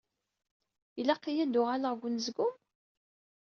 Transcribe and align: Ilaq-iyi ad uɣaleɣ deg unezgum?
Ilaq-iyi 0.99 1.41
ad 1.45 1.55
uɣaleɣ 1.61 1.91
deg 1.95 2.03
unezgum? 2.07 2.53